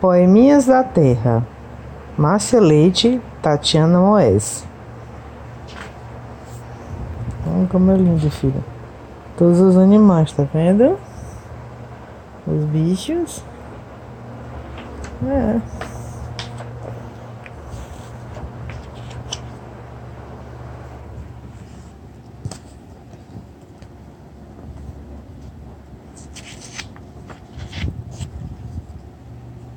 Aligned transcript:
Poeminhas 0.00 0.66
da 0.66 0.84
Terra. 0.84 1.44
Márcia 2.16 2.60
Leite, 2.60 3.20
Tatiana 3.42 3.98
Moés. 3.98 4.66
Olha 7.46 7.66
como 7.68 7.90
é 7.90 7.96
lindo, 7.96 8.30
filho. 8.30 8.64
Todos 9.36 9.60
os 9.60 9.76
animais, 9.76 10.32
tá 10.32 10.44
vendo? 10.52 10.98
Os 12.46 12.64
bichos. 12.64 13.42
É. 15.26 15.97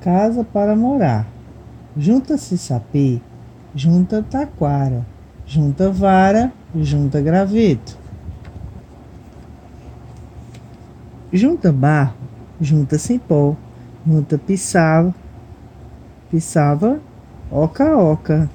Casa 0.02 0.44
para 0.44 0.76
morar. 0.76 1.28
Junta-se 1.96 2.58
sapê, 2.58 3.22
junta 3.76 4.24
taquara, 4.24 5.06
junta 5.46 5.92
vara, 5.92 6.52
junta 6.76 7.22
graveto. 7.22 8.00
Junta 11.32 11.72
barro, 11.72 12.16
junta 12.60 12.98
cipó, 12.98 13.56
junta 14.04 14.40
pisava, 14.40 15.14
pisava, 16.32 17.00
oca 17.52 17.96
oca. 17.96 18.50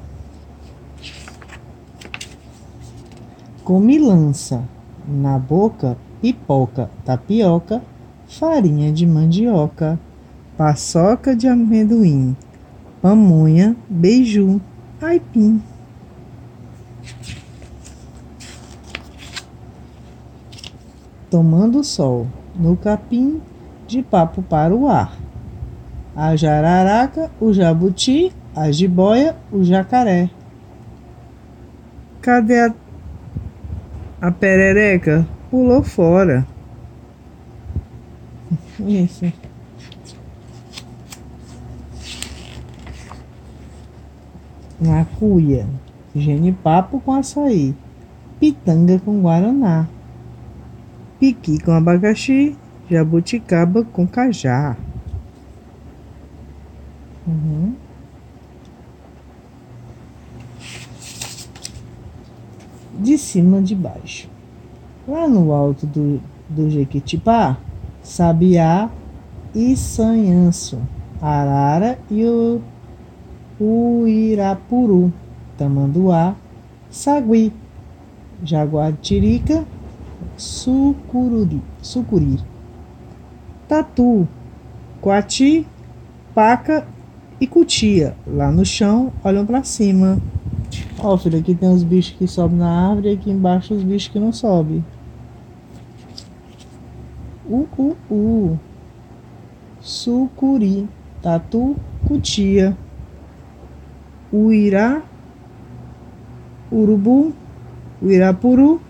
Come 3.62 4.00
lança, 4.00 4.64
na 5.06 5.38
boca, 5.38 5.96
pipoca, 6.20 6.90
tapioca, 7.04 7.80
farinha 8.26 8.92
de 8.92 9.06
mandioca 9.06 9.96
paçoca 10.56 11.36
de 11.36 11.46
amendoim, 11.46 12.36
pamonha, 13.02 13.76
beiju, 13.88 14.60
aipim. 15.00 15.62
Tomando 21.30 21.84
sol 21.84 22.26
no 22.58 22.76
capim, 22.76 23.40
de 23.86 24.02
papo 24.02 24.42
para 24.42 24.74
o 24.74 24.88
ar. 24.88 25.16
A 26.14 26.34
jararaca, 26.34 27.30
o 27.38 27.52
jabuti, 27.52 28.32
a 28.54 28.70
jiboia, 28.70 29.36
o 29.52 29.62
jacaré. 29.62 30.30
Cadê 32.22 32.60
a, 32.60 32.74
a 34.20 34.32
perereca? 34.32 35.26
Pulou 35.50 35.82
fora. 35.82 36.46
Isso. 38.80 39.30
Macuia, 44.80 45.66
genipapo 46.14 47.00
com 47.00 47.14
açaí, 47.14 47.74
pitanga 48.38 48.98
com 48.98 49.22
guaraná, 49.22 49.88
piqui 51.18 51.58
com 51.62 51.72
abacaxi, 51.72 52.56
jabuticaba 52.90 53.84
com 53.84 54.06
cajá. 54.06 54.76
Uhum. 57.26 57.74
De 62.98 63.18
cima 63.18 63.60
de 63.60 63.74
baixo. 63.74 64.28
Lá 65.08 65.26
no 65.26 65.52
alto 65.52 65.86
do, 65.86 66.20
do 66.48 66.70
Jequitipá, 66.70 67.56
Sabiá 68.02 68.90
e 69.54 69.76
Sanhanço, 69.76 70.80
Arara 71.20 71.98
e 72.10 72.24
o 72.24 72.60
Uirapuru, 73.60 75.12
Tamanduá, 75.56 76.34
Sagui, 76.90 77.52
Jaguatirica, 78.42 79.64
Sucururi, 80.36 81.62
Sucuri, 81.80 82.38
Tatu, 83.66 84.28
Coati, 85.00 85.66
Paca 86.34 86.86
e 87.40 87.46
Cutia. 87.46 88.14
Lá 88.26 88.50
no 88.50 88.64
chão, 88.64 89.12
olham 89.24 89.46
para 89.46 89.64
cima. 89.64 90.18
Ó, 90.98 91.16
filho, 91.16 91.38
aqui 91.38 91.54
tem 91.54 91.70
os 91.70 91.82
bichos 91.82 92.16
que 92.16 92.26
sobem 92.26 92.58
na 92.58 92.88
árvore 92.88 93.10
e 93.10 93.12
aqui 93.14 93.30
embaixo 93.30 93.74
os 93.74 93.82
bichos 93.82 94.08
que 94.08 94.18
não 94.18 94.32
sobem. 94.32 94.84
Uh, 97.48 97.66
uh, 97.78 97.96
uh. 98.10 98.58
Sucuri, 99.80 100.88
Tatu, 101.22 101.76
Cutia. 102.06 102.76
Uirá, 104.36 105.00
Urubu, 106.70 107.32
Uirapuru, 108.02 108.82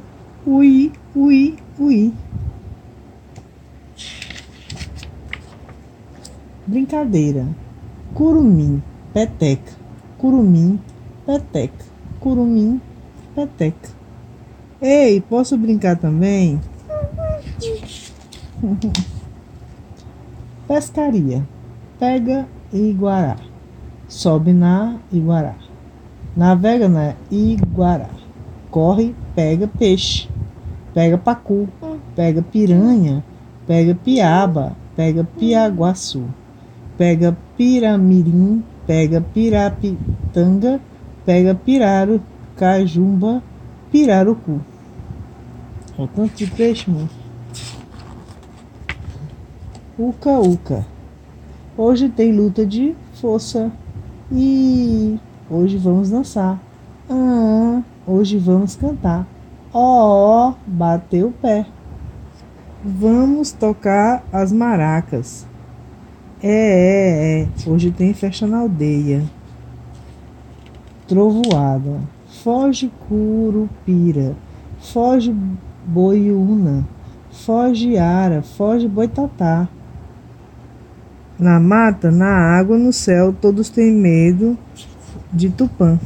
Ui, 0.45 0.91
Ui, 1.15 1.55
Ui. 1.79 2.13
Brincadeira. 6.67 7.47
Curumim, 8.13 8.83
peteca. 9.15 9.71
Curumim, 10.19 10.81
peteca. 11.25 11.85
Curumim, 12.19 12.81
peteca. 13.37 13.91
Ei, 14.83 15.21
posso 15.21 15.57
brincar 15.57 15.97
também? 15.97 16.61
Pescaria. 20.67 21.47
Pega 22.01 22.49
e 22.73 22.93
guará 22.93 23.37
sobe 24.09 24.53
na 24.53 24.97
Iguará. 25.13 25.55
Navega 26.37 26.89
na 26.89 27.15
Iguará. 27.31 28.11
Corre, 28.71 29.15
pega 29.35 29.67
peixe. 29.67 30.29
Pega 30.93 31.19
pacu, 31.19 31.69
pega 32.15 32.41
piranha, 32.41 33.23
pega 33.67 33.95
piaba, 33.95 34.77
pega 34.97 35.25
piaguaçu. 35.39 36.25
Pega 36.97 37.37
piramirim, 37.57 38.65
pega 38.87 39.21
pirapitanga, 39.21 40.81
pega 41.27 41.55
piraro, 41.55 42.23
cajumba, 42.57 43.43
pirarucu. 43.93 44.61
Olha 45.99 46.05
o 46.05 46.09
tanto 46.09 46.35
de 46.35 46.47
peixe, 46.47 46.91
mano. 46.91 47.09
Uca, 49.99 50.39
uca. 50.41 50.87
Hoje 51.77 52.09
tem 52.09 52.33
luta 52.33 52.65
de 52.67 52.95
força. 53.15 53.71
E 54.31 55.21
hoje 55.49 55.79
vamos 55.79 56.11
dançar. 56.11 56.61
Ah, 57.09 57.81
hoje 58.05 58.39
vamos 58.39 58.75
cantar. 58.75 59.25
Ó, 59.73 60.49
oh, 60.49 60.55
bateu 60.67 61.29
o 61.29 61.33
pé. 61.33 61.65
Vamos 62.85 63.53
tocar 63.53 64.25
as 64.33 64.51
maracas. 64.51 65.47
É, 66.43 66.49
é, 66.49 67.43
é. 67.43 67.71
Hoje 67.71 67.93
tem 67.93 68.13
festa 68.13 68.49
na 68.49 68.59
aldeia. 68.59 69.23
Trovoada. 71.07 72.01
Foge 72.43 72.91
curupira. 73.09 74.35
Foge 74.81 75.33
boiúna. 75.87 76.85
Foge 77.31 77.97
ara. 77.97 78.43
Foge 78.43 78.89
boitatá. 78.89 79.69
Na 81.39 81.61
mata, 81.61 82.11
na 82.11 82.29
água, 82.29 82.79
no 82.79 82.93
céu, 82.93 83.33
todos 83.33 83.69
têm 83.69 83.93
medo 83.93 84.57
de 85.33 85.51
Tupã. 85.51 85.99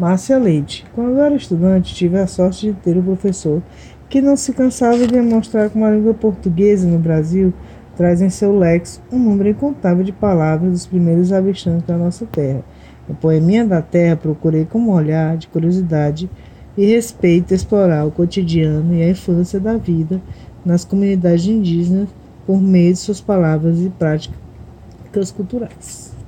Márcia 0.00 0.38
Leite. 0.38 0.86
Quando 0.94 1.20
era 1.20 1.34
estudante, 1.34 1.94
tive 1.94 2.16
a 2.16 2.26
sorte 2.26 2.68
de 2.68 2.72
ter 2.72 2.96
um 2.96 3.02
professor 3.02 3.62
que 4.08 4.22
não 4.22 4.34
se 4.34 4.54
cansava 4.54 4.96
de 4.96 5.08
demonstrar 5.08 5.68
como 5.68 5.84
a 5.84 5.90
língua 5.90 6.14
portuguesa 6.14 6.88
no 6.88 6.98
Brasil 6.98 7.52
traz 7.98 8.22
em 8.22 8.30
seu 8.30 8.58
lexo 8.58 9.02
um 9.12 9.18
número 9.18 9.50
incontável 9.50 10.02
de 10.02 10.10
palavras 10.10 10.72
dos 10.72 10.86
primeiros 10.86 11.34
habitantes 11.34 11.86
da 11.86 11.98
nossa 11.98 12.24
terra. 12.24 12.64
No 13.06 13.14
Poeminha 13.14 13.66
da 13.66 13.82
Terra, 13.82 14.16
procurei 14.16 14.64
com 14.64 14.78
um 14.78 14.90
olhar 14.90 15.36
de 15.36 15.48
curiosidade 15.48 16.30
e 16.78 16.86
respeito 16.86 17.52
explorar 17.52 18.06
o 18.06 18.10
cotidiano 18.10 18.94
e 18.94 19.02
a 19.02 19.10
infância 19.10 19.60
da 19.60 19.76
vida 19.76 20.18
nas 20.64 20.82
comunidades 20.82 21.44
indígenas 21.44 22.08
por 22.46 22.58
meio 22.58 22.94
de 22.94 22.98
suas 22.98 23.20
palavras 23.20 23.78
e 23.82 23.90
práticas 23.90 25.30
culturais. 25.30 26.19